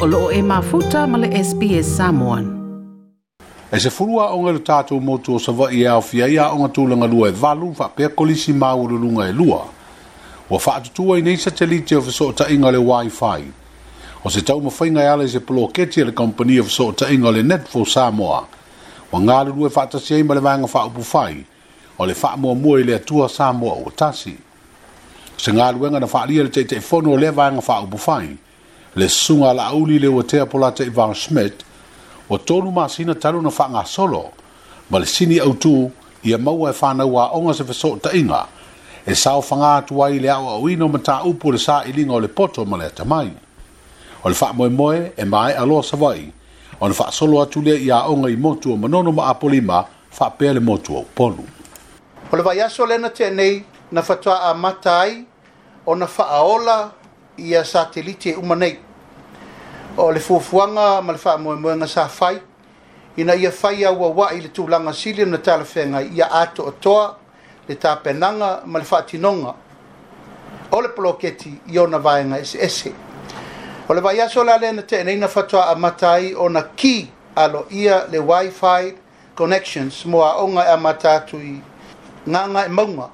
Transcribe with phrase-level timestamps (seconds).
[0.00, 2.44] o loo e mafuta ma le SPS Samoan.
[3.74, 6.46] E se furua o ngeru tātou motu o sawa i e au fia i a
[6.54, 9.60] o ngatū langa lua e valu wha pia kolisi māuru lunga e lua.
[10.48, 13.40] Ua wha atutua i neisa te lite o fiso ta inga le Wi-Fi.
[14.24, 17.30] O se tau mo ala ia se polo keti le company o so ta inga
[17.30, 18.46] le for Samoa.
[19.12, 21.44] Wa ngāru lua e wha atasi eima vanga wanga wha upu fai.
[21.98, 24.34] O le wha mo mua i le atua Samoa o tasi.
[25.36, 28.28] Se ngāru wenga na wha alia le te te fono le vanga wha upu fai.
[28.32, 28.48] Wa
[28.94, 31.64] le sunga la auli le watea polata Ivan Schmidt
[32.28, 34.24] o tonu masina talu na wha ngā solo
[34.90, 35.90] ma le sini au tū
[36.24, 38.46] ia maua e whanau a onga se fesot ta inga
[39.06, 42.14] e sao whanga atu ai le awa o ino mata upu le sa i linga
[42.14, 43.30] o le poto ma le atamai.
[44.24, 46.26] O le wha moe moe e mai alo sa vai
[46.80, 49.84] o le wha solo atu le ia onga i motu o manono ma apolima
[50.18, 51.46] wha pē le motu o polu.
[52.32, 53.62] O le vai aso le na tēnei
[53.92, 55.24] na fatua a matai
[55.86, 56.92] o na wha aola
[57.40, 58.78] ia satelite uma nei
[59.96, 62.40] o le fuafuaga ma le faamoemoega sa fai
[63.16, 67.16] ina ia fai auauaʻi i le tulaga sili ona talafega ia atoatoa
[67.68, 69.54] le tapenaga ma le faatinoga
[70.70, 72.92] o le poloketi i ona vaega eseese
[73.88, 78.96] o le vaiaso lale na teʻeneina fatoaʻa mata ai ona ki alo ia le wifi
[79.34, 81.60] connections mo aʻoga e amata atu i
[82.26, 83.08] gaga e mauga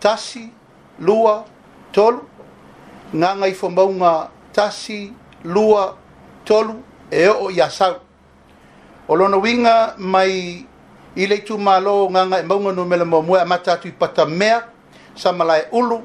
[0.00, 0.50] tasi
[0.98, 1.44] lua
[1.92, 2.24] tolu
[3.14, 5.12] nga ngai fo maunga tasi
[5.44, 5.96] lua
[6.44, 6.76] tolu
[7.08, 7.96] e o ya sau
[9.08, 10.64] o lono winga mai
[11.16, 14.68] i le tu malo nga ngai maunga no mele mo mua mata tu pata mea
[15.16, 15.96] sa malai ulu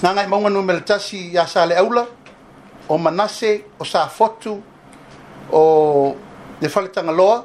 [0.00, 2.06] nga ngai maunga no mele tasi ya sale aula
[2.88, 4.62] o manase o sa fotu
[5.52, 5.60] o
[6.62, 7.42] le faletanga loa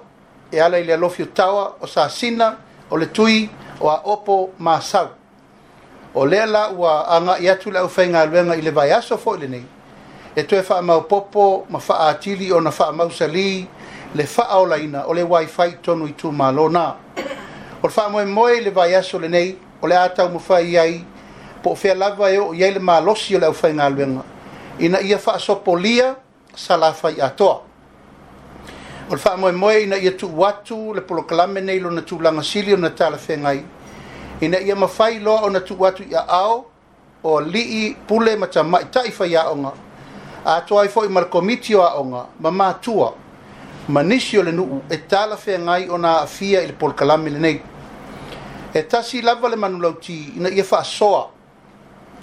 [0.53, 3.49] e ala i le alofio tawa o sa sina o le tui
[3.81, 5.09] o a opo ma sau
[6.13, 9.65] o lea la ua aga i atu le aufaigaluega i le vaeaso foʻi lenei
[10.35, 13.65] e toe faamaopopo ma faaatili ona faamausalī
[14.15, 16.91] le faaolaina o le wifi tonu i tumālo na
[17.83, 21.05] o le faamoemoe i le vaeaso lenei o le a taumafai i ai
[21.63, 24.21] po o fea lava e oo i ai le malosi o le aufaigaluega
[24.79, 26.15] ina ia faasopolia
[26.55, 27.61] salafai atoa
[29.09, 33.63] o le faamoemoe ina ia tuu atu le polokalame nei lona tulaga sili ona talafegai
[34.41, 36.65] ina ia mafai loa ona tu watu ia ao
[37.23, 39.71] o lii pule ma ta mai taifa ia onga
[40.45, 43.13] a toi foi mar komiti o onga ma ma tua
[43.89, 47.61] ma nisio le nuu e tala fe ngai ona afia il pol kalami le nei
[48.73, 51.29] e tasi lava le manu lauti ina ia faa soa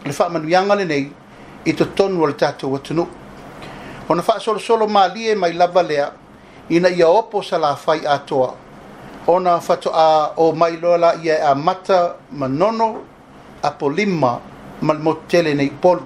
[0.05, 1.13] le faa manu yanga le nei
[1.65, 3.07] i to tonu al tatu watu nu
[4.09, 6.11] ona faa solo solo ma lie mai lava lea
[6.69, 8.63] ina ia opo sala fai atoa
[9.27, 13.03] ona fato a o mai lola ia a mata manono
[13.63, 14.39] a polima
[14.83, 16.01] mal motele nei pol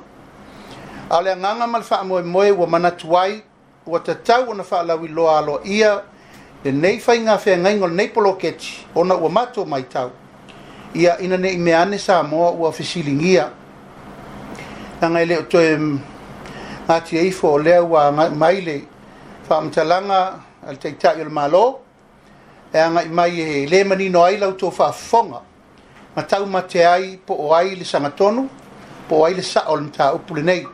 [1.10, 3.42] ale nganga mal fa moe moe wa mana tuai
[3.86, 6.02] wa tatau ona fa la wi loa lo ia
[6.64, 10.12] le nei fa inga fa ngai ngol nei polo ketchi ona wa mato mai tau
[10.94, 13.50] ia ina nei me ane sa mo wa fisiling ia
[15.02, 15.98] nga ile to em
[16.86, 18.82] ngati ai fo le wa mai le
[19.42, 21.82] fa mtalanga al tektak malo
[22.74, 25.40] e anga i mai e le mani no ai lau tō whafonga
[26.16, 28.46] ma tau mate ai po o ai le sangatonu
[29.08, 30.66] po o ai le sa olm tā upule nei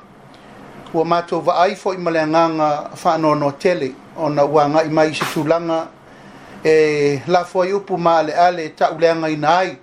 [0.92, 4.82] ua mātou va ai fo i male anganga whanō no tele o na ua anga
[4.82, 5.84] i mai se tūlanga
[6.64, 9.76] e la fo i upu ma ale ale ta ule anga i nai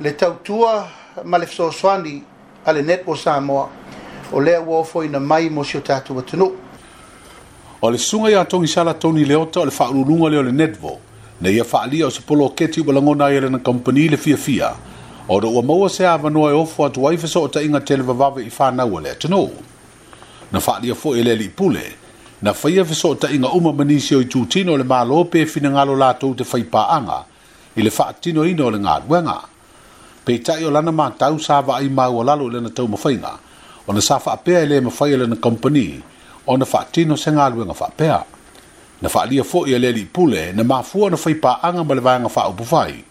[0.00, 0.88] le tau tua
[1.24, 2.22] ma le fsoswani
[2.66, 3.68] ale net o Samoa
[4.32, 6.18] o lea ua fo i na mai mo si o tātou
[7.82, 10.98] o le sunga i atongi sala tōni leota o le whaurulunga leo le netvo
[11.40, 14.74] na ia faaalia o se polo o keti upalagona ai lena kompani le fiafia
[15.30, 18.50] o le ua maua se avanoa e ofo atu ai fesoʻotaʻiga te le vavave i
[18.50, 19.48] fanau a le atunou
[20.52, 21.84] na faaalia foʻi e lea liipule
[22.42, 26.34] na faia fesoʻotaʻiga uma ma nisi o i tutino o le mālō pe finagalo latou
[26.34, 27.18] te faipaaga
[27.76, 29.38] i le faatinoina o le galuega
[30.26, 33.32] peitaʻi o lana matau sa vaai maua lalo i lena taumafaiga
[33.88, 36.02] ona sa faapea e lē mafai a lena kompani
[36.46, 38.20] ona faatino se galuega faapea
[39.02, 43.04] na foʻi e na mafua na faipaaga ma le vaega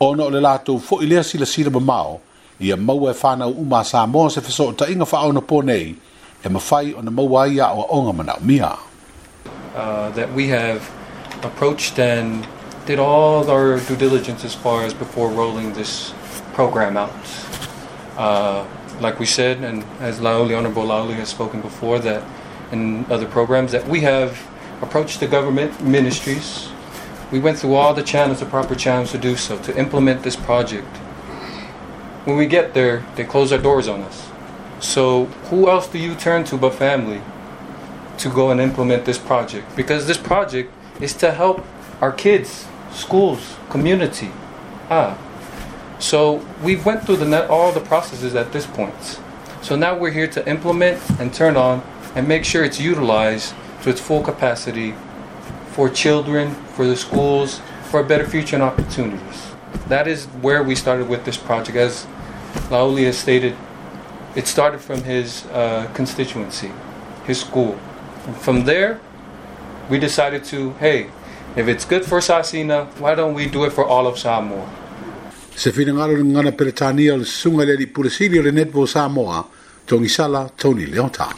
[0.00, 2.20] ona o le latou foʻi lea silasila mamao
[2.60, 4.40] ia maua e se
[5.04, 5.94] faaona po nei
[6.44, 8.76] e mafai ona maua ai aʻoaʻoga ma naʻomia
[9.76, 10.90] uh, that we have
[11.44, 12.46] approached and
[12.86, 16.12] did all our due diligence as far as before rolling this
[16.54, 17.12] program out.
[18.18, 18.64] Uh,
[19.00, 22.22] like we said, and as Laoli, Honorable Laoli has spoken before, that
[22.72, 24.36] in other programs, that we have
[24.82, 26.68] approached the government ministries.
[27.30, 30.36] We went through all the channels, the proper channels to do so, to implement this
[30.36, 30.86] project.
[32.26, 34.28] When we get there, they close their doors on us.
[34.80, 37.20] So, who else do you turn to but family
[38.18, 39.76] to go and implement this project?
[39.76, 41.64] Because this project is to help
[42.00, 44.30] our kids, schools, community.
[44.88, 45.18] Ah.
[45.98, 49.20] So, we went through the all the processes at this point.
[49.62, 51.82] So, now we're here to implement and turn on
[52.14, 54.94] and make sure it's utilized to its full capacity
[55.72, 57.60] for children, for the schools,
[57.90, 59.40] for a better future and opportunities.
[59.88, 61.76] That is where we started with this project.
[61.76, 62.06] As
[62.70, 63.56] Laoli has stated,
[64.36, 66.70] it started from his uh, constituency,
[67.24, 67.78] his school.
[68.26, 69.00] And from there,
[69.88, 71.10] we decided to, hey,
[71.56, 74.68] if it's good for Sasina, why don't we do it for all of Samoa?
[75.56, 79.44] Se finangaro ngana peretania al sunga le di pulisili le netbo Samoa,
[79.84, 81.36] tongisala Tony Leontang.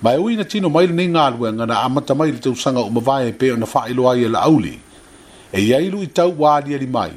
[0.00, 3.28] mai ui na tino mai nei ngā lua ngana amata mai le tausanga o mawai
[3.28, 4.72] e peo na whaelo ai e la auli.
[5.52, 7.12] E iailu i tau wāli ali mai,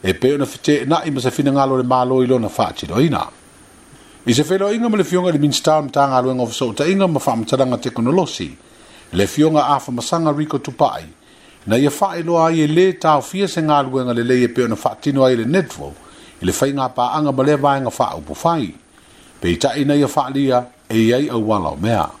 [0.00, 3.26] e peo na whete na i masa fina ngā lore mālo i lona whaatiro ina.
[4.24, 6.46] I se whelo inga ma le fionga di minstau na tā e ngā lua ngā
[6.48, 8.48] whasau ta inga ma whaamataranga te konolosi,
[9.12, 11.04] le fionga afa masanga riko tupai,
[11.66, 14.40] na ia whaelo ai e le tau fia se ngā lua e ngā le le
[14.48, 15.92] e peo na whaatino ai le netfo,
[16.40, 18.72] i le whai pā anga ma le vāenga whaau pu whai.
[19.42, 22.20] Pei tai nei a whaalia, e iei au wala mea.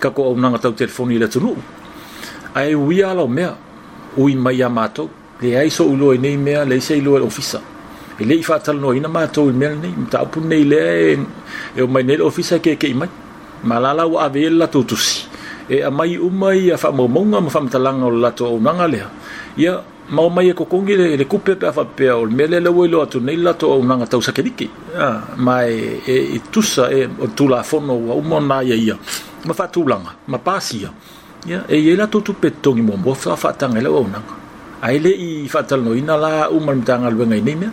[0.00, 1.52] ka ko o nanga tau telefoni le tunu
[2.56, 3.44] ai wi ala me
[4.16, 5.04] u i mai amato
[5.44, 7.60] le ai so ulo nei me le sei lo ofisa
[8.16, 10.80] e le ifa tal no ina mato i mel nei ta pu nei le
[11.76, 13.10] e o mai nei ofisa ke ke mai
[13.68, 15.14] malala wa avela e tutusi
[15.74, 18.56] e a mai u mai a fa mo ma nga fa mtalanga o lato o
[18.66, 19.02] nanga le
[19.62, 19.74] ia
[20.10, 23.20] ma e kokongi le le kupe pe fa pe o mele le wo lo atu
[23.22, 24.66] nei lato o nanga tau sakeliki
[24.98, 28.96] ah mai e, e, e tusa e o tula fono o mo na ia ia
[29.46, 30.90] ma fa tu lang ma pa si ya
[31.48, 34.20] ya e ye la tu petto ngi mo bo fa fa tang le ona
[34.84, 37.68] ai le i fa tal no ina la u man tang al wenga ni me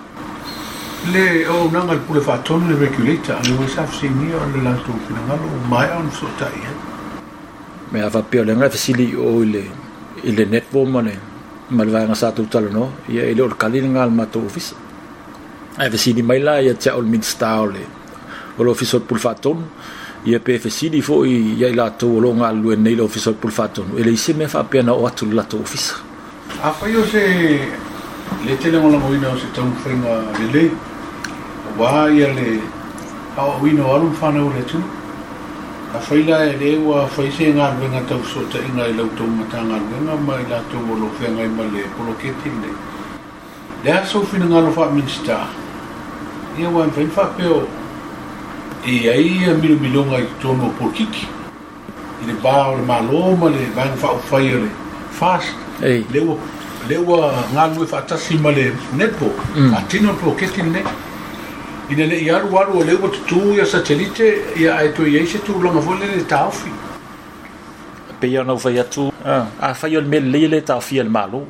[1.13, 4.31] le o na ngal pou le fa ton le regulator ni wa sa si ni
[4.33, 5.49] on le la tu na ngal eh?
[5.55, 6.71] o mai on so tai ya
[7.91, 9.63] me a fa pe le ngal fa si li o le
[10.23, 11.15] i le net bo mo ne
[11.69, 14.25] ma le va nga sa tu tal no ya e le o kalin ngal ma
[14.25, 14.73] tu ofis
[15.77, 17.83] ai fa si ni mai la ya cha ol min sta o le
[18.57, 19.59] o lo ofis o pou fa ton
[20.27, 23.33] ia pe fe sili fo i ia la to lo nga lu nei lo fiso
[23.33, 25.95] pul fatto e le se me fa pe na o atu la to ofisa
[26.61, 27.23] a fa yo se
[28.45, 30.63] le tele mo la mo ina o se tong fe nga le le
[31.77, 32.59] wa ia le
[33.37, 34.75] a o wino a lu fa na o le tu
[35.95, 38.83] a fa ila e le wa fa se nga ben a tau so te nga
[38.85, 41.47] le to ma ta nga ben a ma ila to mo lo fe nga i
[41.47, 42.71] ma le po ke tin le
[43.81, 45.47] le a so fi nga lo fa minsta
[46.57, 47.59] ia wa en fe fa pe o
[48.89, 51.25] e ai a milo milo ngai tono o porkiki
[52.21, 54.69] i le ba o le ma loma le ba ngfa o fai le
[55.19, 55.49] fast
[55.83, 56.05] hey.
[56.13, 56.35] le ua
[56.89, 57.17] le ua
[57.55, 58.63] ngā lue fa atasi ma le
[59.01, 59.73] nepo mm.
[59.77, 60.83] a tino pro keti ne
[61.91, 64.29] i le le i aru aru o le ua tutu i a satelite
[64.63, 66.71] i a e to i eise tu ulonga vo le le taofi
[68.19, 69.43] pe ia nau fai atu ah.
[69.59, 71.43] a fai o le me le le taofi e le ma lo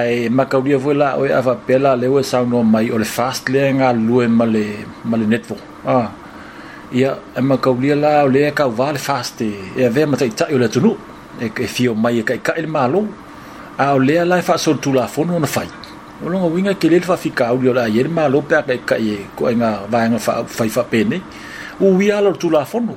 [0.00, 3.08] ai makauria vo la o ia va pela le ua sa no mai o le
[3.16, 4.64] fast le ngā lue ma le
[5.04, 6.12] ma le network ah
[6.92, 10.30] ia e ma kau lia la o ka vale fast e e ve ma tai
[10.36, 10.92] tai o le tunu
[11.40, 13.06] e e fio mai e kai kai malo
[13.78, 15.68] a o le la fa so tu la fo no fai
[16.24, 18.62] o longa winga ke le fa fi kau lia la ye le malo pe a
[18.62, 21.18] kai kai e ko e nga va nga fa fa fa pe ne
[21.80, 22.94] u wi a lo tu la fo no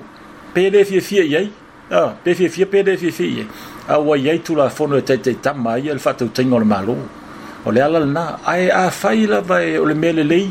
[0.54, 1.48] pe le fi fi e ai
[1.92, 3.44] a pe fi fi pe le fi fi ye
[3.94, 6.28] a wa ye tu la fo no e tai tai ta mai e fa tu
[6.36, 6.96] te le malo
[7.66, 10.48] o le ala na ai a fai la vai o le mele lei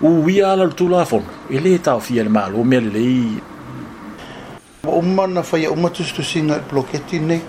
[0.00, 3.40] u wia ala tu la fon e le ta fi al mal o mel le
[4.86, 7.40] o man na fai o matus tu singa bloketi ne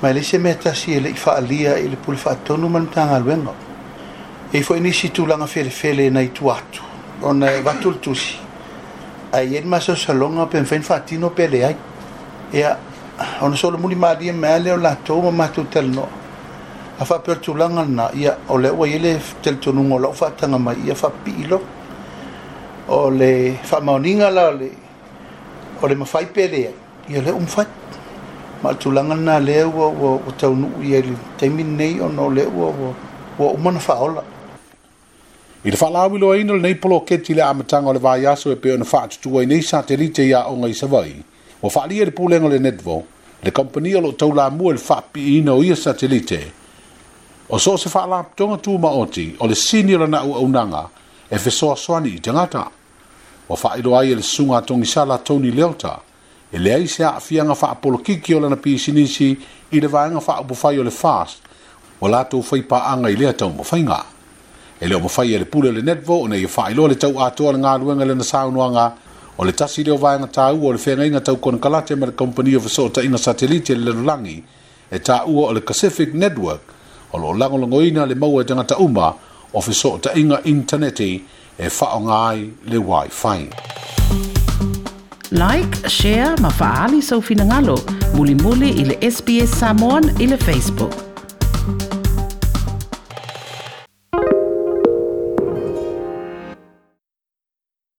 [0.00, 3.08] ma le se meta si le fa alia e le pul fa tonu man tan
[3.08, 3.52] al wenga
[4.52, 6.80] e fo ni si tu la na fele fele na tu atu
[7.22, 8.36] on e va tu tu si
[9.32, 11.76] ai en ma so salonga pen fen fa tino pele ai
[12.52, 12.78] e a
[13.40, 16.22] on solo muni ma di me ale o la to ma tu tel no
[16.96, 20.30] afa fa pe tu langa na ia ole wa ile tel tu nungo lo fa
[20.38, 21.58] tanga mai ia fa pilo
[22.88, 24.68] ole fa maninga la ole
[25.82, 26.70] ole ma fai pele
[27.08, 27.66] ia le um fa
[28.62, 32.28] ma tu langa na le wa wa ta nu ia le te nei o no
[32.30, 32.94] le wo wa
[33.38, 34.22] wa um na fa ola
[35.64, 38.70] i le falawi lo ino le nei polo keti le amatanga le vaiaso e pe
[38.72, 41.24] on fa tu ai nei satelite ia o ngai savai
[41.60, 43.02] o fa lia le pulenga le netvo
[43.42, 46.62] le kompani lo tau la mua le fa pi ino ia satelite
[47.48, 50.88] o so se fa'ala tonga tu maoti o le senior na u unanga
[51.30, 52.70] e fe so soani i tangata.
[53.48, 56.00] O fa'i do ai e le sunga tongi sala Tony Leota
[56.50, 59.36] e le ai se a fia nga fa'a polo kiki o lana pisi nisi
[59.70, 61.38] i le vaenga fa'a bufai o le fast
[62.00, 64.04] o la tu fai pa anga i lea tau mawhainga.
[64.80, 67.18] E leo mawhai e le pule le netvo o nei e fa'i lo le tau
[67.20, 68.94] atua le ngā luenga le nasa unuanga
[69.36, 72.12] o le tasi leo vaenga tau o le fenga inga tau kona kalate ma le
[72.14, 74.42] company of a sota inga satelite le lulangi
[74.88, 76.72] e tau o le Pacific Network
[77.14, 79.06] o lo lango lango ina le maua e tangata uma
[79.56, 81.10] o fiso ta inga interneti
[81.58, 82.38] e whao ngai
[82.70, 83.38] le wifi.
[85.42, 87.76] Like, share, mafaali sau finangalo,
[88.16, 91.13] muli muli ili SBS Samoan ili Facebook.